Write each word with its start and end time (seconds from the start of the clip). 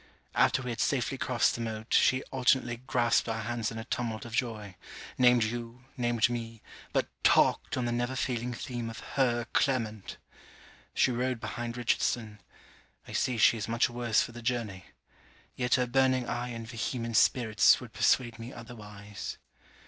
After 0.33 0.63
we 0.63 0.71
had 0.71 0.79
safely 0.79 1.19
crossed 1.19 1.53
the 1.53 1.61
moat, 1.61 1.93
she 1.93 2.23
alternately 2.31 2.77
grasped 2.77 3.29
our 3.29 3.41
hands 3.43 3.69
in 3.69 3.77
a 3.77 3.83
tumult 3.83 4.25
of 4.25 4.33
joy; 4.33 4.75
named 5.15 5.43
you, 5.43 5.85
named 5.95 6.27
me, 6.27 6.63
but 6.91 7.07
talked 7.23 7.77
on 7.77 7.85
the 7.85 7.91
never 7.91 8.15
failing 8.15 8.51
theme 8.51 8.89
of 8.89 8.97
her 9.15 9.45
Clement. 9.53 10.17
She 10.95 11.11
rode 11.11 11.39
behind 11.39 11.77
Richardson. 11.77 12.41
I 13.07 13.11
see 13.13 13.37
she 13.37 13.57
is 13.57 13.67
much 13.67 13.91
worse 13.91 14.23
for 14.23 14.31
the 14.31 14.41
journey; 14.41 14.85
yet 15.55 15.75
her 15.75 15.85
burning 15.85 16.27
eye 16.27 16.47
and 16.49 16.67
vehement 16.67 17.15
spirits 17.15 17.79
would 17.79 17.93
persuade 17.93 18.39
me 18.39 18.51
otherwise. 18.51 19.37